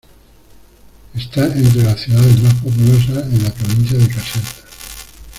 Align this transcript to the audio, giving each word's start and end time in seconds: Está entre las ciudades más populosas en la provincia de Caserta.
Está 1.13 1.45
entre 1.45 1.83
las 1.83 2.01
ciudades 2.01 2.41
más 2.41 2.55
populosas 2.55 3.17
en 3.31 3.43
la 3.43 3.51
provincia 3.51 3.99
de 3.99 4.07
Caserta. 4.07 4.67